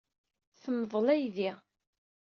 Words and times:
Temḍel 0.61 1.07
aydi. 1.13 1.51